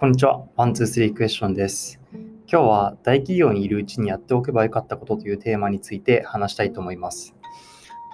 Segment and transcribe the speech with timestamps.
[0.00, 0.44] こんにちは。
[0.54, 2.00] ワン、ツー、スリークエスチョンです。
[2.12, 7.34] 今日は大企業にいるうちにやっておけばよかったことというテーマについて話したいと思います。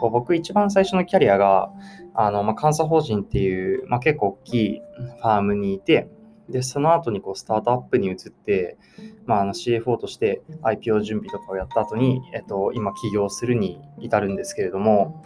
[0.01, 1.69] こう僕一番最初のキャリアが、
[2.15, 6.09] あの、まあ、監査法人っていう、まあ、結構大きいファームにいて、
[6.49, 8.79] で、その後にこうスタートアップに移って、
[9.27, 15.23] まあ、あの CFO として IPO 準備とかをやった後に、えっと、今起業するに至るんですけれども、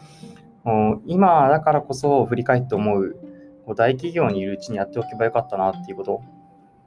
[0.64, 3.14] も今だからこそ振り返って思う
[3.76, 6.20] 大企業にいるうちにやっておけばよかったなっていうこと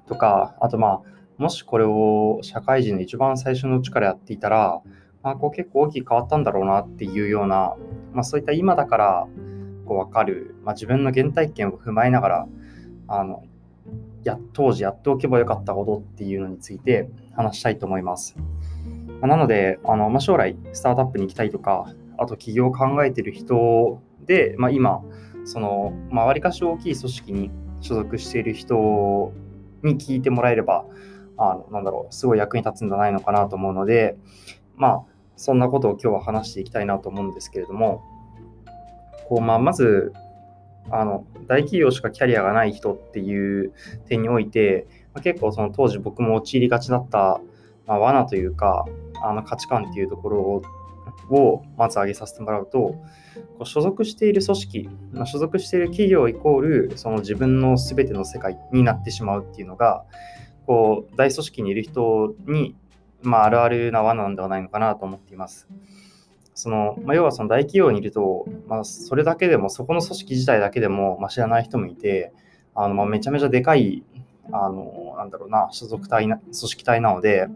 [0.08, 1.02] とか、あとまあ、
[1.38, 4.82] もしこれを社会人の一番最初のうちからやっていたら、
[5.24, 7.76] まあ、こう結構大きく変わったんだろうなっていうような、
[8.14, 9.27] まあ、そういった今だから
[9.86, 12.48] こう分かる、まあ、自分の原体験を踏まえながら
[13.08, 13.44] あの
[14.24, 18.36] や当時やっておけばよかったことっていうのについて話したいと思います。
[19.20, 25.02] まあ、なのであの、まあ、将来スタートアップに行きたいとかあと起業を考えてる人で、まあ、今
[25.44, 29.34] その、まあ、わりかし大きい組織に所属している人
[29.84, 30.85] に聞いてもらえれば
[31.37, 34.18] あのなんだろうすごい役に立つんじゃないのかなと思うので
[34.76, 35.01] まあ
[35.35, 38.04] そんなことを今日は話していきたいなと思うんですけれども
[39.27, 40.13] こう、まあ、まず
[40.90, 43.74] あの大企業しかキャリアがない人っていう
[44.07, 47.40] 点において、まあ、結構その当時僕も陥りがちだった、
[47.87, 48.85] まあ、罠というか
[49.24, 50.62] あの価値観っていうところを
[51.29, 52.98] をまず挙げさせてもらうと、こ
[53.62, 60.03] う所属している組織、まあ、所属している企業イコールその自分の全ての世界になってしまうっていうのが、
[60.65, 62.76] こう大組織にいる人に、
[63.21, 65.68] まあ、あるあるな罠なんではないのかなと思っています。
[66.53, 72.34] そのまあ、要はその大企業にいると、まあ、それだけでも、そこの組織自体だけでも、まあ、知らない人もいて、
[72.75, 74.03] あのまあ、めちゃめちゃでかい、
[74.51, 77.47] あのなんだろうな、所属体な、組織体なので、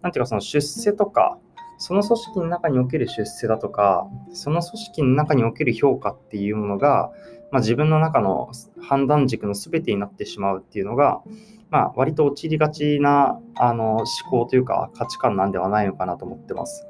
[0.00, 1.38] なんていうか、その出世とか、
[1.80, 7.10] その組織の中における出世だとか、その組織の中における評価っていうものが、
[7.50, 8.50] まあ、自分の中の
[8.82, 11.22] 判断軸の全てになってしまうっていうのが、
[11.70, 16.86] まあ、割と陥りがちなあの思考というか価値観なんではないのかなと思ってます。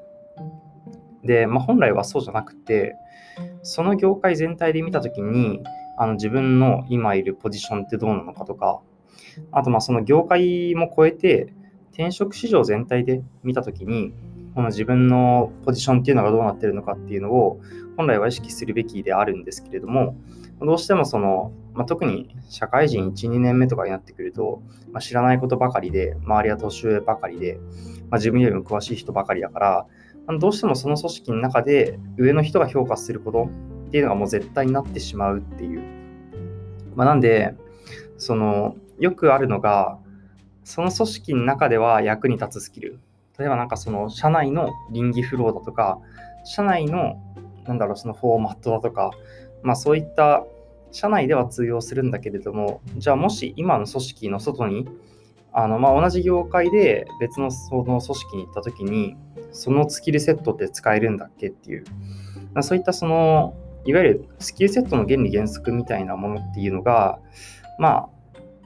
[1.23, 2.97] で、まあ、本来はそうじゃなくて、
[3.63, 5.63] その業界全体で見たときに、
[5.99, 8.81] あの自分の今いるポジションってどうなのかとか、
[9.53, 11.53] あとまあその業界も超えて、
[11.93, 14.15] 転職市場全体で見たときに、
[14.55, 17.61] この自分のポジションっていうのがどうなってるのかっていうのを
[17.97, 20.17] 本来は意識するべきであるんですけれども、
[20.61, 24.63] どうしてもその、まあ、特に社会人1、2年目とかになってくると、
[24.93, 27.59] まあ、知らないことばかりで、周りは年上ばかりで、
[28.11, 29.87] まあ、自分よりも詳しい人ばかりだから、
[30.39, 33.51] どうしてもその組織の中で上の人が評価すること
[33.89, 35.83] っていうのがもう絶対になってしまうっていう。
[36.95, 37.55] まあ、なんで、
[38.19, 39.99] その、よくあるのが、
[40.63, 43.01] その組織の中では役に立つスキル。
[43.41, 45.99] 例えばなんかその社内の倫理フローだとか、
[46.45, 47.17] 社内の
[47.67, 49.13] なんだろう、そのフォーマットだとか、
[49.63, 50.45] まあそういった
[50.93, 54.87] 社内では通用するんだけれども、じゃあもし今の組織の外に、
[55.53, 59.17] あのまあ同じ業界で別のその組織に行った時に、
[59.53, 61.85] そのスキルセットって使えるんだっけっていう、
[62.53, 63.55] まあ、そういったその、
[63.87, 67.19] いわゆるスキルセットの原理原則みたいなものっていうのが、
[67.79, 68.09] まあ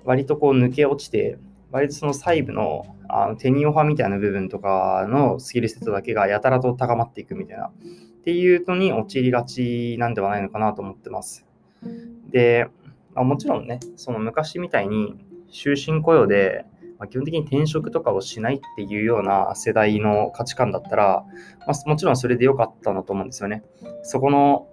[0.04, 1.38] 割とこう抜け落ちて、
[1.74, 7.72] 割とその細部のあのテニオ派みたいな部分とかのスキルセットだけがやたらと高まっていくみたいな、っ
[8.22, 11.44] ていうのに陥りがちなんではないのかなと思ってます。
[12.30, 12.68] で、
[13.12, 16.64] まあ、もちろんね、その昔みたいに終身雇用で、
[17.00, 21.24] まあ、基本的に転職とかをしないっていうような世代の価値観だったら、
[21.66, 23.64] まあ、もちろんそれで良かったんだと思うんですよね。
[24.04, 24.68] そこの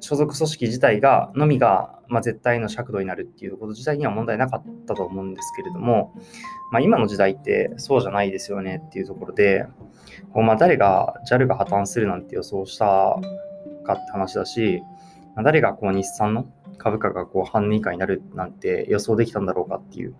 [0.00, 6.14] 所属組織自体が、のみが、まあ、絶対の尺度になるっていうこと自体には問題なかったと思うんですけれども、
[6.72, 9.66] まあ、今の時代ってそうじゃないですよねっていうところで、
[10.32, 13.18] こうまあ誰が JAL が破綻するなんて予想した
[13.84, 14.82] かって話だし、
[15.34, 16.46] まあ、誰がこう日産の
[16.78, 20.14] 株価がこう半値以下になるなんて予想できたんだろうかっていう。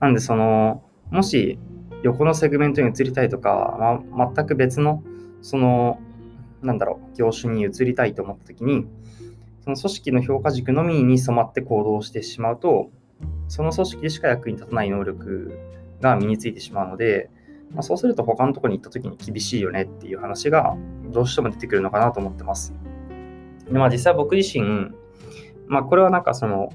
[0.00, 1.58] なんでその、もし
[2.02, 5.02] 横のセグメントに移りたいとか、まあ、全く別の
[5.40, 6.00] その
[6.62, 8.86] なんだろう、業種に移りたいと思ったときに、
[9.64, 12.90] その組織の評価軸のみに染まって行動してしまうと、
[13.48, 15.58] その組織でしか役に立たない能力
[16.00, 17.30] が身についてしまうので、
[17.72, 20.76] まあ、そうすると他のとこに行った時に厳しいよねっていう話が
[21.10, 22.74] どうしても出てくるのかなと思ってます。
[23.70, 24.90] でまあ、実際僕自身、
[25.66, 26.72] まあ、これはなんかその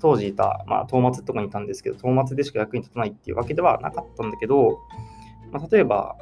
[0.00, 4.80] 当時いた、まあ、東松とかにいたんですけど、東松でしか役に立たないっていうわけではなかったんだけど、
[5.52, 6.16] まあ、例えば、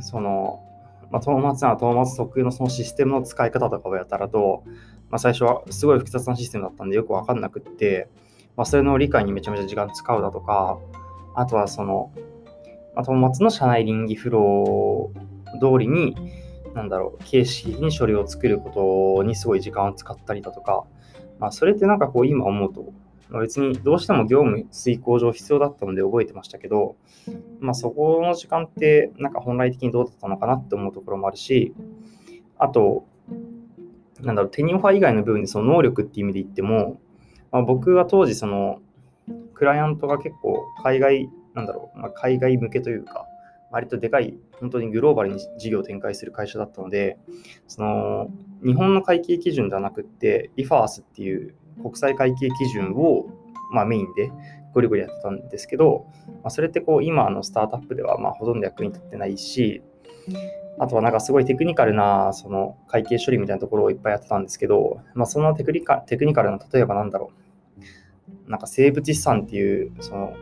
[0.00, 0.62] その、
[1.10, 4.64] まあ、トーマツならトーマツ特有のそのシステムの使い方とかをやったらと、
[5.10, 8.08] まあ、最初はすごい複雑なシステムだったんでよくわかんなくって、
[8.56, 10.78] まあ、それの理解にめちゃめちゃ時間使うだとか、
[11.34, 12.12] あとはその、
[12.94, 15.28] まあ、トーマツの社内倫理フロー
[15.60, 16.14] 通りに、
[16.74, 20.84] なんだろう、形式に処理を作ることにすごい時間を使ったりだとか、
[21.38, 22.92] まあ、それってなんかこう今思うと、
[23.30, 26.96] まあ、別にどうしても業務遂行上必要だったので覚えてましたけど、
[27.60, 31.74] まあ、そこの時間ってなんか本来的にどうだったのかなって思うところもあるし、
[32.58, 33.06] あと、
[34.20, 37.00] なんだろう、テニオファ以外の部分でその能力っていう意味で言っても、
[37.52, 38.80] まあ、僕は当時その
[39.54, 43.26] クライアントが結構海外、なんだろう、まあ、海外向けというか、
[43.70, 47.18] 割とでかい、本当にグローバルに事業を展開する会社だったので、
[47.66, 48.30] その
[48.64, 53.26] 日本の会計基準ではなくって、IFAS っていう国際会計基準を、
[53.72, 54.30] まあ、メインで
[54.74, 56.06] ゴリゴリやってたんですけど、
[56.42, 59.82] まあ、それってこう今のスタートアップではまあほとんど役に立ってないし、
[60.78, 67.32] あとはなんかすごいテクニカルなその会計処理みたいなところをいっぱいやってたんですけど、まあ、そのテクニカテクニカルな例えばなんだろ
[68.46, 70.36] う、なんか生物資産っていうその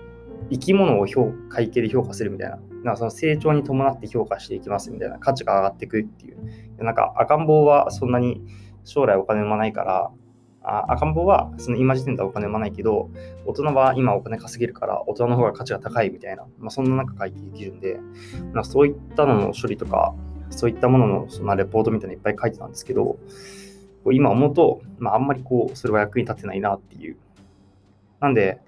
[0.51, 6.37] 生き物を評会計で評価するみたいな、なんかその成長に伴って評価していきますみたいな、価値が上がっていくっていう。
[6.79, 8.43] なんか赤ん坊はそんなに
[8.85, 10.11] 将来お金生まないから、
[10.69, 13.09] あ赤ん坊はその今時点ではお金生まないけど、
[13.47, 18.01] 大人は今お金稼げるから大人の方が価値が高いみたいな、まあ、そんな中会計基準で、
[18.53, 20.13] まあ、そういったのの処理とか、
[20.51, 23.19] そういったもののそのレポートみたいなのいっぱい書いてたんですけど、こ
[24.07, 27.17] う今思うと、まあ、あんまりこう、それは役に立ってないなっていう。
[28.21, 28.61] なんで、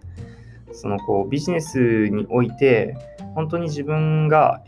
[0.70, 2.96] そのこうビジネスにおいて、
[3.34, 4.62] 本当に自分が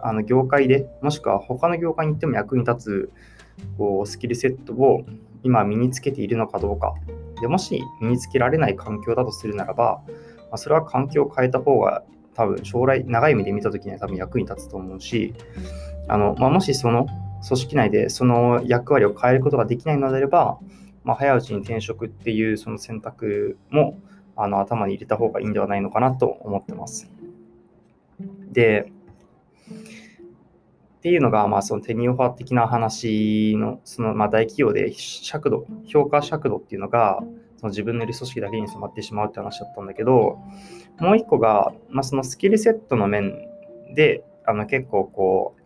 [0.00, 3.12] あの業界で、もしくは他の業界に行っても役に立つ
[3.76, 5.04] こうスキルセットを
[5.48, 6.94] 今身につけているのかどうか。
[7.40, 10.12] でもし身につけられない環境だとするならば、ま
[10.52, 12.02] あ、それは環境を変えた方が
[12.34, 15.34] 多分将来長い目で見た時には多分役に立つと思うし、
[16.06, 17.06] あのまあ、もしその
[17.46, 20.58] 組織内でその役割を変えることができないのであれば、
[21.04, 23.98] まあ、早いうちに転職っていうその選択も
[24.36, 27.10] あの頭に入れた方がいいんではないのかなと思ってます。
[28.52, 28.92] で、
[31.08, 37.20] っていうのが、まあ、そのテニオファー的な話の、そのまあ大企業で尺度、評価尺度っていうのが、
[37.56, 40.38] その自分のいる組織だけに染まってしまうって話だったんだけど、
[40.98, 43.48] もう一個が、まあ、そのスキルセットの面
[43.94, 45.62] で、あの結構こう、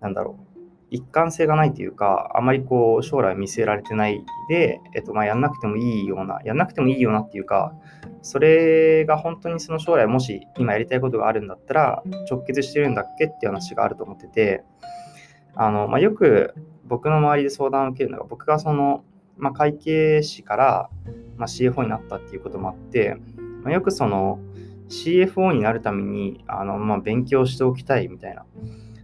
[0.00, 0.53] なんだろう、
[0.94, 7.74] 一貫性がないというか、あまりこう将来見据えられてないで、えっと、まあやんなくてもいいような、やんなくてもいいようなっていうか、
[8.22, 14.62] それが本当にその将来もし今やりたいことがあるんだったら直結してるんだっけっていう話があると思ってて、
[15.56, 16.54] あの、まあ、よく
[16.86, 19.04] 僕の周りで相談を受けるのが、僕がその、
[19.36, 20.90] まあ、会計士から、
[21.36, 23.16] ま、CFO になったっていうこともあって、
[23.64, 24.38] まあ、よくその
[24.88, 28.44] CFO になるためにあの、まあ、勉強しておきたいみたいな。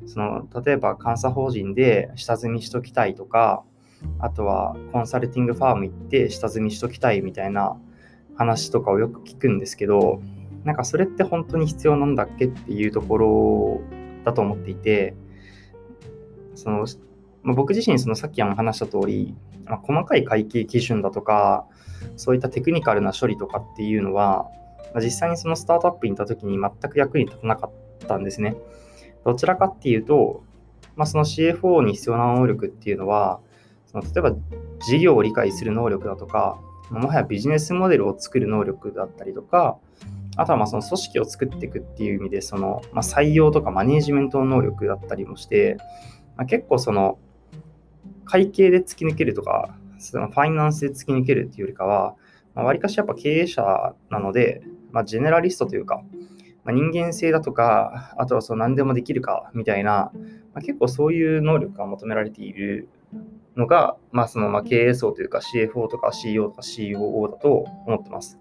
[0.07, 3.63] その例えば監査法人で下積みしときたいとか、
[4.19, 7.77] あとはコンサルティングファーム行って下積みしときたいみたいな
[8.35, 10.23] 話とかをよく聞くんですけど、
[10.65, 13.81] なんかそれって本当に必要なんだっけっていうところ
[14.25, 15.15] だと思っていて、
[16.55, 16.87] その
[17.43, 21.67] まあ、僕自身そのさっきも話した通り、まあ、細かい会計基準だとか、
[22.17, 24.49] そういったテクニカルな処理とかっていうのは、
[24.93, 27.71] まあ、実際にそのスタートアップに行った時に全く役に立たなかっ
[28.07, 28.57] たんですね。
[29.25, 30.43] どちらかっていうと、
[30.97, 33.41] まあ、その CFO に必要な能力っていうのは、
[33.87, 34.33] その例えば
[34.85, 36.59] 事業を理解する能力だとか、
[36.91, 39.79] もはやビジネスモデルを作る能力だったりとか、
[40.37, 45.77] あとはまあその組織を作っていくっていう意味で、そのまあ採用とかマネージメントの能力だったりもして、
[46.37, 47.19] まあ、結構その
[48.25, 52.15] 会計で突き抜けるとか、そのファイナンスで突き抜けるっていうよりかは、
[52.55, 56.03] まあ、割かしやっぱ経営者なので、まあ、ジェネラリストというか、
[56.71, 60.13] まあ、人間性だとか、あとはその何でもできるかみたいな、
[60.55, 62.89] まあ、結構そういう能力が求められている
[63.57, 68.39] のが、まあ、そのま経営層というか CFO とか CEO とか COO だと思ってます。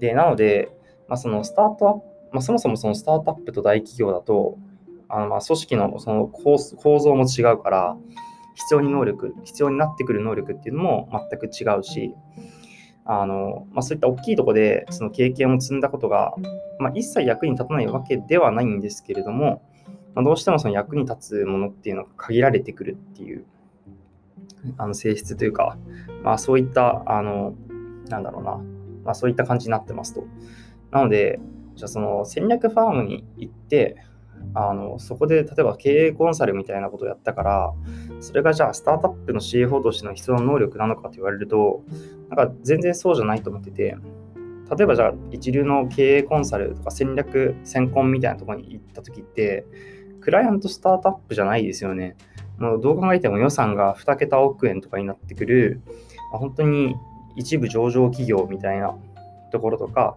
[0.00, 0.74] で、なので、
[1.06, 4.56] まあ、そのスタートアップ、まあ、そもそもそのスタートアップと大企業だと、
[5.08, 7.96] あのま組織のその構造も違うから、
[8.54, 12.14] 必要に能力、必要になってくる能力っていうのも全く違うし、
[13.06, 16.34] あのまあ、そういった大きいところでその経験を積んだことが、
[16.78, 19.62] まあ、一切役に立たないわけではないんですけれども、
[20.14, 23.44] まあ、どうしてもその役に立つものっていうのが限られてくるっていう
[24.78, 25.76] あの性質というか、
[26.22, 27.54] まあ、そういったあの
[28.08, 28.56] なんだろうな、
[29.04, 30.24] まあ、そういった感じになってますと。
[30.90, 31.40] なので、
[31.74, 33.96] じゃあその戦略ファームに行って、
[34.54, 37.74] あのそこで例えば経営コンサルみたいなことをやったから、
[38.20, 41.82] それがじゃあスタートアップの CFO としての必要な能力なのかと言われると、
[42.30, 43.96] なんか全然そうじゃないと思ってて、
[44.76, 49.66] 例えばじゃあ一流の経営コンサルとか戦略、先行みたいなところに行った時って、
[50.20, 52.16] クライアントスタートアップじゃないですよね。
[52.58, 55.82] もうどう考えても予算が2桁億円とかになってくる、
[56.30, 56.94] まあ、本当に
[57.36, 58.94] 一部上場企業みたいな
[59.50, 60.16] ところとか、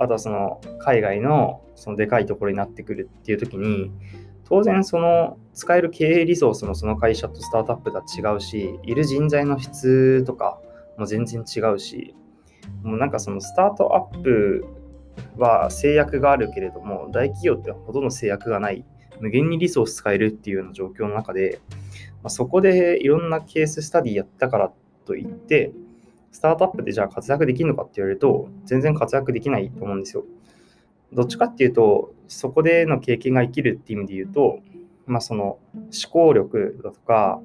[0.00, 3.92] あとはその海外のそのでかいところになってくるっていう時に、
[4.44, 10.58] 当然その使える経営リソースもその会社とスタートアップとは違うし、いる人材の質とか
[10.98, 12.14] も全然違うし、
[12.82, 14.64] もうなんかそのスタートアップ
[15.36, 18.86] は制約があるけれども、大企業ってほとんど制約がない、
[19.20, 21.60] 無限にリソース使えるっていうような状況の中で、
[22.22, 24.72] まあ、そこでいろんなケーススタディやったから
[25.04, 25.72] といって、
[26.32, 30.24] スタートアップでじゃあ活躍できるのかって言われると、全然活躍できないと思うんですよ。
[31.12, 34.60] どっちかっていうと、そこでの経験が生きるっていう意味で言うと、
[35.06, 37.40] まあ、その思考力だとか、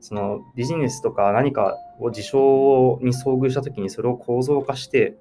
[0.00, 5.16] そのビジネスとか何かを事象に遭遇したときにそれを構造化して、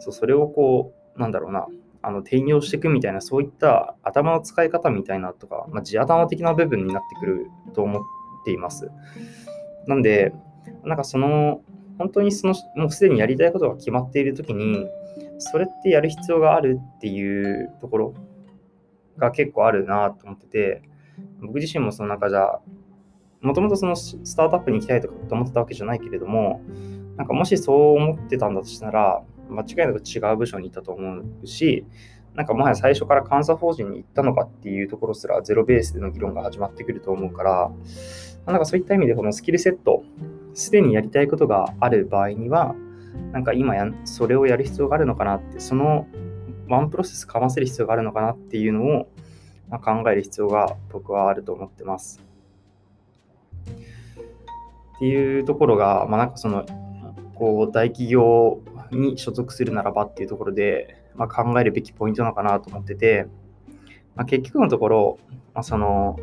[0.00, 1.66] そうそれをこう、なんだろうな、
[2.00, 8.02] あの転用していくみたいな、そういった頭の使い方みたいなとか、まあ、地頭的な部分になってくると思っ
[8.46, 8.90] ています。
[9.86, 10.32] なんで、
[10.84, 11.60] なんかその、
[11.98, 14.88] 本当にその、もうすでにやりたいことが決まっているときに、
[15.38, 18.14] それってやる必要があるっていうところ
[19.18, 20.82] が結構あるなと思ってて、
[21.40, 22.60] 僕自身もその中じゃ、
[23.40, 26.60] もともとそのスタートアップに行きたいとかって思ってたわけじゃないけれども、
[27.16, 31.84] なんかもしそう思ってたんだとしたら、間違いなく違う部署に行ったと思うし、
[32.34, 37.70] なんかもはや最初から監査法人に行ったのかっていうところすらゼロベースでの議論が始まってくると思うから、
[38.46, 40.02] なんかそういった意味でこのスキルセット、
[40.54, 42.74] すでにやりたいことがある場合には、
[43.32, 46.06] なんか今やそれをやる必要があるのかなって、その
[46.68, 49.08] ワンプロセスかませる必要があるのかなっていうのを、
[49.68, 52.20] ま考える必要が僕はあると思ってます。
[54.96, 56.64] っていうところが、まあ、なんかその、
[57.34, 58.60] こう、大企業
[58.92, 63.26] に所属するならばっていうところで、まあ、考えるべきポイントなのかなと思ってて、
[64.14, 65.18] まあ、結局のところ、
[65.54, 66.16] まあ、その、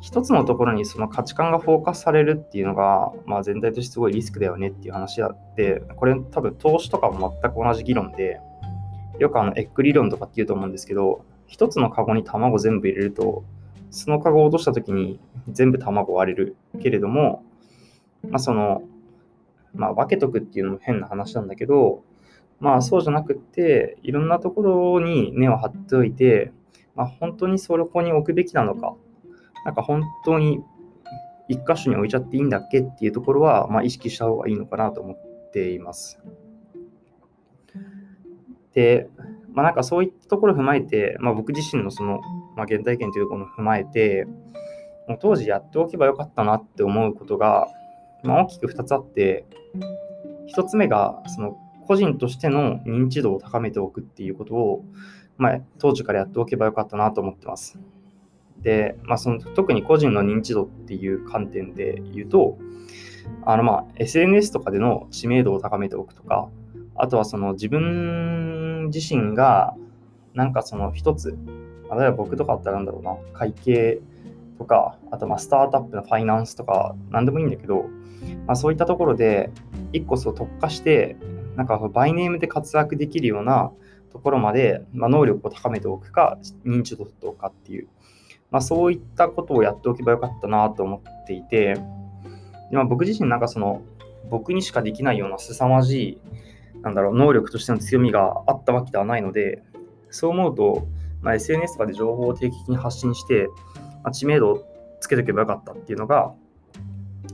[0.00, 8.40] 一つのところにその価値観がフォーカスされるっていうのが、まあ、全体としてすごいリスクだよねっていう話であって、これ多分投資とかも全く同じ議論で、
[9.18, 13.44] よくあのエッグ理論とかって言うと思うんですけど、一つのカゴに卵全部入れると、
[13.90, 17.42] そのカゴを落とした時に全部卵割れるけれども、
[18.22, 18.82] まあその、
[19.74, 22.04] まあ分けとくっていうのも変な話なんだけど、
[22.60, 26.52] まあそうじゃなくって、いろんなところに根を張っておいて、
[26.94, 28.94] まあ本当にそこに置くべきなのか
[29.64, 30.62] なんか本当に
[31.48, 36.20] 一箇所に置いちゃっていいんだっけっていうところは、まあ、意識した方がいいのかなと思っています。
[38.74, 39.08] で、
[39.52, 42.20] まあ、なんかそういったところを踏まえて、まあ、僕自身のその、
[42.54, 44.26] まあ、原体験というところを踏まえて、
[45.08, 47.66] もう当時やっておけばよかったなって思うことが、
[48.22, 49.46] まあ、大きく2つあって、
[50.54, 54.84] 1つ目がその個人としての認知度を高めておくっていうことを、
[55.38, 57.78] まあ、当時からやっておけばよかったなと思ってます。
[58.62, 62.58] で、まあ、その特に個人の認知度っていう観点で言うと、
[63.44, 66.48] あのまあ SNS とかでの知名度を高めておくとか、
[66.96, 69.76] あとはその自分自身が
[70.34, 71.30] なんかその一つ、
[71.96, 74.00] 例えば僕とかだったらなんだろうな、会計
[74.58, 77.86] とか、あとまあスタートアップのファイナンスとか、なんでもいいんだけど、
[78.46, 79.50] まあ、そういったところで
[79.92, 81.16] 一個そう特化して、
[81.56, 83.72] なんかバイネームで活躍できるような
[84.12, 87.88] ところまで、まあ、能力を高めておくか、認知度とかっていう、
[88.50, 91.76] まあ、そういったことをやっておけばよかったなと思っていて、
[92.72, 93.82] まあ、僕自身なんかその
[94.30, 96.18] 僕にしかできないような凄まじい
[96.82, 99.62] なんだろう能力としての強みがあったわけではないので
[100.10, 100.86] そう思うと、
[101.22, 103.48] まあ、SNS とかで情報を定期的に発信して、
[104.02, 104.64] まあ、知名度を
[105.00, 106.32] つけとけばよかったっていうのが、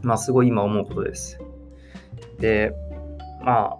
[0.03, 1.39] まあ、すごい今思うことです。
[2.39, 2.73] で、
[3.45, 3.79] まあ、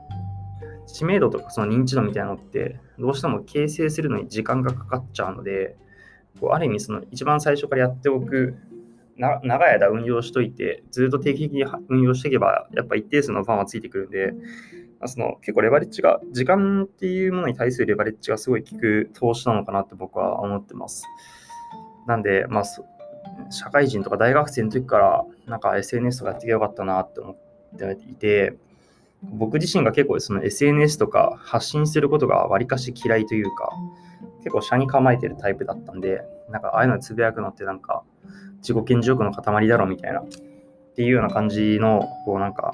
[0.87, 5.77] 知名度とかその認知度みたいなのって、どうしても形成するのに時間がかかっちゃうので、
[6.41, 8.57] こうある意味その一番最初からやっておく
[9.17, 14.33] な長い間運用しといて、ずっと定期的に運用していけば、やっぱ一定数のファンはついてくるんで、
[15.01, 21.05] まあ、その結構レバレッジが、時間っていうものに対するレバレッジがすごい効く投資なのかなって僕は思ってます。
[22.07, 22.65] なんで、まあ、
[23.51, 27.37] 社会人とか大学生の時から、なんか SNS とかやってきゃよかったなって思っ
[27.77, 28.57] ていて、
[29.23, 33.71] 僕自身が結構その SNS とか発信することがわりかし嫌いというか、
[34.45, 38.03] 結構車に構えてるタイプだったんで、なんかああいうのつぶやくのってなんか
[38.59, 40.25] 自己顕示欲の塊だろみたいな、っ
[40.95, 42.73] ていうような感じの、こうなんか、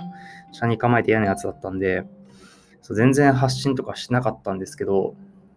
[0.52, 2.04] 車に構えて嫌なやつだったんで、
[2.82, 5.14] そう全然発信とかしなかったんですけど、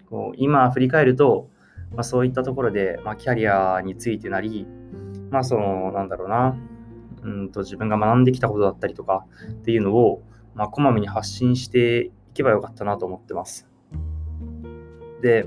[0.09, 1.49] こう今振り返ると、
[1.91, 4.65] まあ、そういったところで、まあ、キャリアについてなり、
[5.29, 6.55] まあその、なんだろうな、
[7.23, 10.21] うんと自分が学んできたことだったりとかっていうのを、
[10.55, 13.67] まあ、こまめに発信していけばよかったなと思ってます。
[15.21, 15.45] で、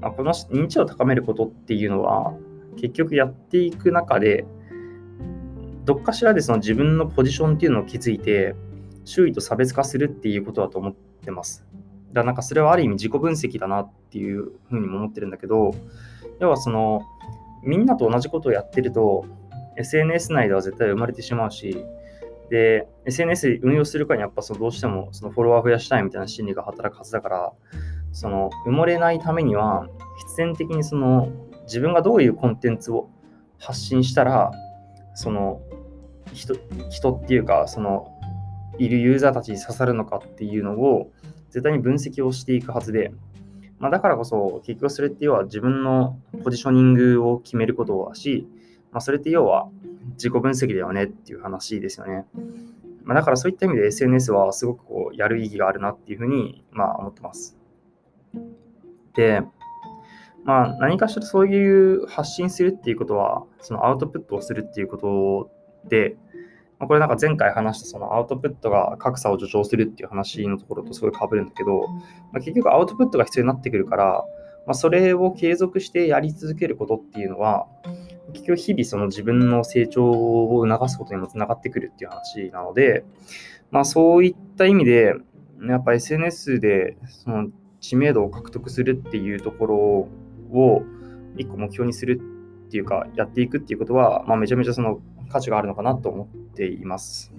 [0.00, 2.34] あ、この認知を高めることっていうのは、
[2.76, 4.44] 結局やっていく中で、
[5.84, 8.54] どっかしらでその自分のポジションっていうのを築いて、
[9.04, 11.66] 周囲と差別化するっていうことだと思ってます。
[12.08, 15.74] だからなんかそれはある意味自己分析だなっていうふうにも思ってるんだけど、
[16.40, 17.02] 要はその、
[17.62, 19.26] みんなと同じことをやってると、
[19.76, 21.84] SNS 内では絶対生まれてしまうし、
[22.50, 27.52] で、SNS 運用するかにやっぱそのどうしてもそのフォロワー増やしたいみたいな心理が働くはずだから、
[28.14, 31.28] その埋もれないためには、必然的にその
[31.64, 33.10] 自分がどういうコンテンツを
[33.58, 34.52] 発信したら、
[35.14, 35.60] その
[36.32, 36.54] 人
[36.88, 38.16] 人っていうか、その
[38.78, 41.10] いるユーザーたちに刺さるのかっていうのを
[41.50, 43.12] 絶対に分析をしていくはずで、
[43.78, 48.46] まあ、だからこそ結局それって要は自分のポジショニングを決めることだし、
[48.92, 49.68] まあ、それって要は
[50.12, 52.26] 自己分析だよねっていう話ですよね。
[53.02, 57.56] まあ、だからそういった意味で SNS はすごくこうやる意義があるなっていうふうにまあ思ってます。
[59.14, 59.42] で、
[60.44, 66.16] まあ、何かしらそういう発信するっていうことは、そのアウトプットをするっていうことで、
[66.78, 71.88] まあ、これなんか前回話したそのアウトプットが格差を助長するっていう話のところとすごい被るんだけど、
[72.32, 74.24] まあ、結局アウトプットが必要になってくるから、
[74.66, 77.66] まあ、それを継続してやり続けることっていうのは、
[78.32, 83.04] 結局日々その自分の成長を促すことにもつながってくるっていう話なので、
[83.70, 85.14] まあそういった意味で、
[85.68, 87.48] やっぱ SNS でその
[87.84, 90.82] 知名度を獲得するっていうところを
[91.36, 92.18] 一個目標にする
[92.66, 97.34] っていうか、やっていくっていうことは、まあ、めちゃめちゃその価値があるのかなと思っています。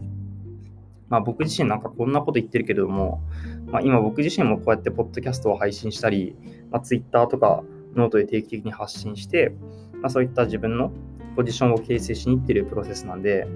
[1.09, 3.23] まあ、僕自身なんかこんなこと言ってるけれども、
[3.65, 6.35] まあ、今僕自身もこうやってポッドキャストを配信したり、
[6.69, 7.63] まあ、Twitter とか
[7.95, 9.51] ノートで定期的に発信して、
[9.99, 10.91] まあ、そういった自分の
[11.35, 13.47] ポジションを形成しにいってるプロセスなんで、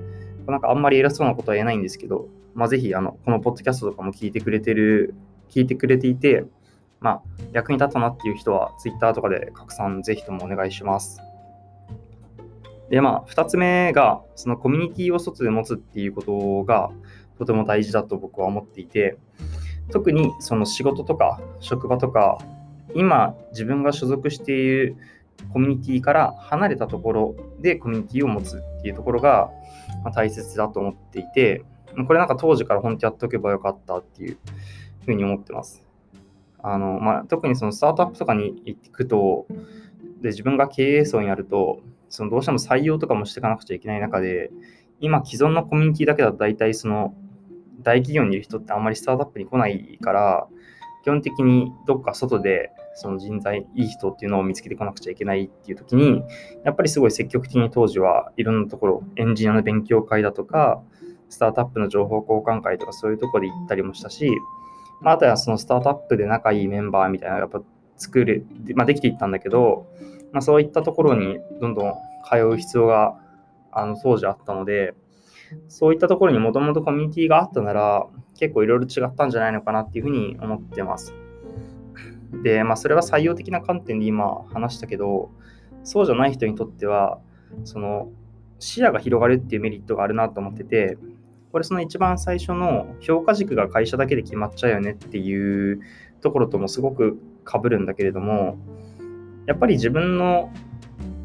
[0.48, 5.14] なんかあんまり偉そうなことは言えないんですけど、まあ、ぜひあのこのポッドキャストとかも聞いてくれてる、
[5.50, 6.46] 聞いてくれていて、
[7.02, 7.22] まあ、
[7.54, 11.22] 役に立ったなっていう人は Twitter とかで拡散ぜひともお願いします。
[12.90, 16.90] で、まあ、2つ目が、そのコミュニティを外で持つっていうことが
[17.38, 19.18] とても大事だと僕は思っていて、
[19.92, 22.40] 特にその仕事とか職場とか、
[22.96, 24.98] 今自分が所属している
[25.54, 29.52] コミュニティから離れたところでコミュニティを持つっていうところが
[30.16, 31.64] 大切だと思っていて、
[32.08, 34.38] これなんか当時から本当やっておけばよかったっていう
[35.06, 35.89] ふうに思ってます。
[36.62, 39.48] あのまあ、特にそのスタートアップとかに行くと、
[40.22, 44.52] で自分が経営層になると、そのどうしても採用とかもしていかなくちゃいけない中で、
[45.00, 47.14] 今既存のコミュニティだけだと大体その
[47.82, 50.48] 大企業にいる人ってあんまりスタートアップに来ないから、
[51.04, 56.22] 基本的にどっか外でその人材、いい人っていうのを見つけてこなくちゃいけないっていう時に、
[56.66, 60.82] やっぱりすごい積極的に当時はいろんなところ、エンジニアの勉強会だとか、
[61.30, 64.30] スタートアップの情報交換会とかそういうところで行ったりもしたし、
[65.02, 67.62] まあ、あとはそのスタートアップで仲いいメンバーみたいなのやっぱ
[67.98, 68.42] 作れ、
[68.76, 69.88] まあ、できていったんだけど、
[70.32, 71.94] まあ、そういったところにどんどん
[72.30, 73.20] 通う必要が
[73.72, 74.94] あの当時あったので、
[75.68, 78.08] そういったところにもともとコミュニティがあったなら、
[78.38, 81.14] 結構いろいろ違ったんじゃないのかなっていうふうに思ってます。
[82.44, 85.32] で、まあ、それは採用的な観点で今話したけど、
[85.84, 87.20] そうじゃない人にとっては、
[87.64, 88.10] その
[88.60, 90.98] 視野が広がるっていうメリットがあるなと思ってて、
[91.52, 95.82] これその一番最初の評価軸が会社だけで決まっちゃうよねっていう
[96.22, 98.58] ところともすごく被るんだけれども、
[99.48, 100.52] やっぱり自分の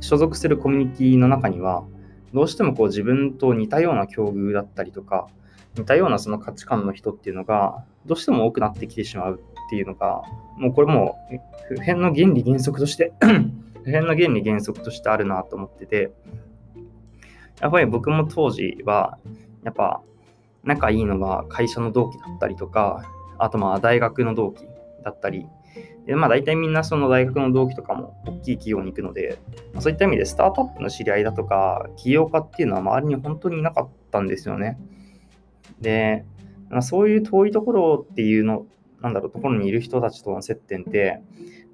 [0.01, 1.85] 所属するコミュニティの中には、
[2.33, 5.29] どうしてもこう自分と似たような境遇だったりとか、
[5.77, 10.23] 似たようなその価値観の人っていうのが、どうしても多くなってきてしまうっていうのが、
[10.57, 11.19] もうこれも
[11.69, 13.13] 普遍の原理原則として
[13.85, 16.13] 普遍の原理原則としてあるなと思ってて、
[17.61, 19.19] やっぱり僕も当時は、
[19.63, 20.03] やっぱ
[20.65, 23.05] 仲いいのは会社の同期だったりとか、
[23.39, 24.67] あとまあ大学の同期
[25.05, 25.47] だったり、
[26.07, 29.39] でまあ大体みんなその大学の同期とかも大きい企業に行くので、
[29.73, 34.79] まあ、そういった意味でスタートアップの知り合いだとか、起業家っていうのは周りに本当にいなかったんですよね。
[35.81, 36.25] で、
[36.71, 38.67] まあ、そういう遠いところっていうの、
[39.01, 41.21] なんだろう、ところにいる人たちとの接点って、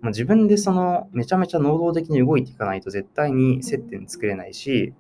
[0.01, 4.95] まあ、自分でそのめちゃめちゃ能動的に動いていかないと絶対に接点作れないし、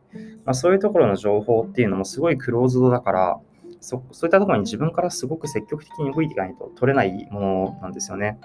[0.44, 3.40] まあ、そういうところの情報っていうのもすごいクローズドだから、
[3.80, 8.38] そそういったところに自分からすごく積極的に動いていかないと取れないものなんですよね。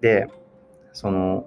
[0.00, 0.28] で、
[0.92, 1.46] その、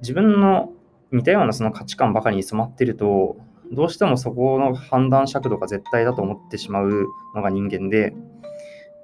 [0.00, 0.72] 自分の
[1.12, 3.36] 似たようなその価値観ばかりに染まってると、
[3.72, 8.14] どうしてもそこの判断尺度が絶対だと思ってしまうのが人間で、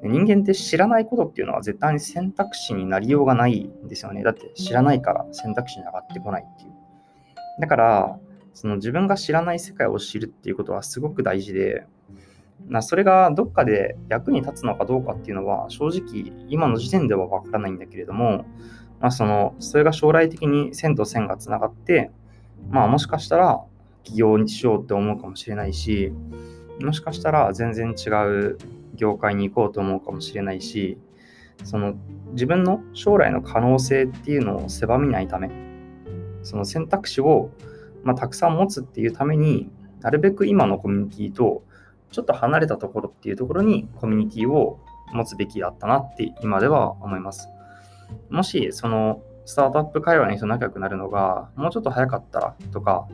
[0.02, 4.22] 人間って知らないことっていうのは絶対に選択肢になりようがないんですよね。
[4.22, 6.72] だって知らないから選択肢に上がってこないっていう。
[7.60, 8.18] だから、
[8.52, 11.86] その自分が知らない世界を知るっていうことはすごく大事で、
[12.68, 18.44] なそれがどっかで役に立つのかどうかっていうのは正直今の時点ではわからないんだけれども、
[19.00, 22.10] まあ、そのそれが将来的に線と線がつながって、
[22.70, 23.60] まあ、もしかしたら
[24.02, 26.12] 起業にしようって思うかもしれないし
[26.80, 28.58] もしかしたら全然違う
[28.94, 30.98] 業界に行こうと思うかもしれないし
[31.64, 31.94] その
[32.32, 35.50] 自分の将来の可能性っていうのを狭めないため
[36.42, 37.50] その選択肢を、
[38.04, 41.64] まあ、たくさん持つっていうためになるべく今のコミュニティと
[42.10, 44.80] ちょっと離れたところっていうところにコミュニティを
[45.12, 47.48] 持つべきだったなって今では思います。
[48.30, 53.06] もし、そのスタートアップ会話に人仲良くなるのがもうちょっと早かったらとか、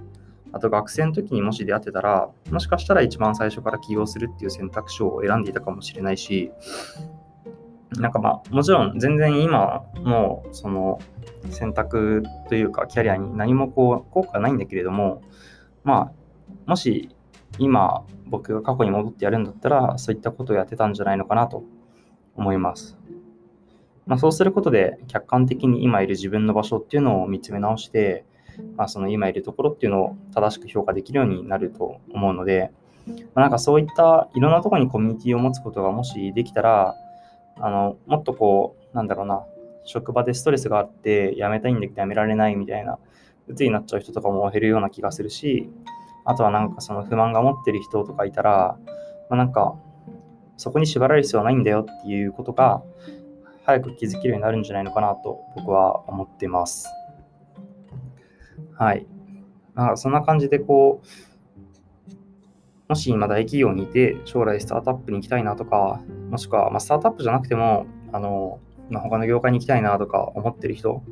[0.53, 6.51] あと学生の時にもし出会ってたら、もしかしたら一番最初から起業するっていう選択肢を選んでいたかもしれないし、
[7.99, 10.99] なんかまあ、もちろん全然今のその
[11.51, 15.23] 選択というかキャリアに何もこう効果ないんだけれども、
[15.85, 16.13] まあ、
[16.67, 17.12] もし
[17.59, 21.65] 今僕が過去に戻ってやるんだったら、そういったことをやってたんじゃないのかなと
[22.37, 22.97] 思います。
[24.07, 28.25] まあ、そうすることで客観的に今いる自分の場所っていうのを見つめ直して、
[28.77, 32.73] まあ、その今いるところっていうのを正しく評価できるようになると思うので、
[33.07, 36.95] まあ、なんかそういったいろんなところにコミュニティを持つことがもしできたら、
[37.57, 39.45] あのもっとこう、なんだろうな、
[39.85, 42.99] 職場でストレスがあって辞めたいんだけど辞められないみたいな、
[43.49, 45.71] 鬱になっちゃう人とかも減るような気がするし、
[46.25, 48.79] あとはなんかその不満が持ってる人とかいたら、
[49.29, 49.75] まあ、なんか
[50.57, 52.83] そこに縛られる必要はないんだよっていうことが
[53.65, 56.89] 早く気づけるようになるんじゃないのかなと僕は思ってます。
[58.75, 59.07] はい。
[59.75, 61.07] まあ、そんな感じでこう、
[62.89, 71.03] もし今大企業にいて将来スタートアップに行きたいなとか、もしくは、まあ、スタートアップじゃなくても、あの、まあ、他の業界に行きたいなとか思ってる人、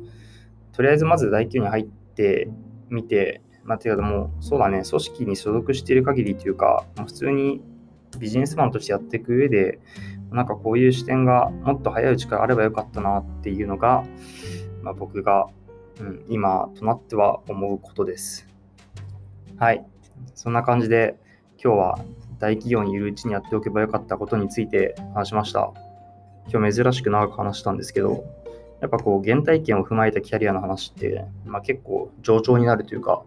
[0.73, 2.49] とりあえずまず大企業に入って
[2.89, 7.61] みて、まあ、ていうかもう、そうだね、組織に所属している限りというか、まあ、普通に
[8.19, 9.79] ビジネスマンとしてやっていく上で、
[10.31, 14.03] なんかこういう視点がもっと早いうちからあればよかったなっていうのが、
[14.81, 15.47] まあ、僕が、
[15.99, 18.47] うん、今となっては思うことです。
[19.57, 19.85] はい。
[20.33, 21.17] そんな感じで
[21.63, 21.99] 今日は
[22.39, 25.71] 大企業にいるうちにやっておけばよかったことについて話しました。
[26.51, 28.23] 今日珍しく長く話したんですけど、
[28.81, 33.21] やっぱこう原体験を踏まえたキャリアの話って、まあ、結構上長になるというか、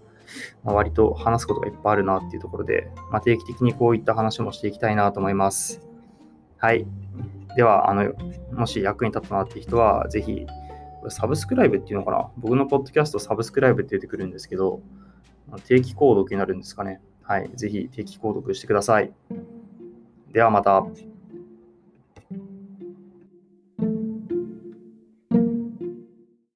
[0.65, 5.81] まあ、割と話すことがいっぱいあるなっていうところで、まあ、定期的にこういった話もしていきたいなと思います。
[6.59, 6.87] はい。
[7.57, 8.13] では、あの、
[8.53, 10.47] もし役に立ったなっていう人は、ぜひ、
[11.09, 12.31] サブスクライブっていうのかな？
[12.39, 14.81] 僕のポッドキャストサブスクライブって出てくるんですけど、
[15.67, 17.03] 定期購読になるんですかね。
[17.23, 17.51] はい。
[17.55, 19.13] ぜひ定期購読してください。
[20.33, 20.87] ではまた。